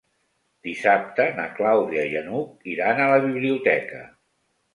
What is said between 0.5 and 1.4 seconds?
Dissabte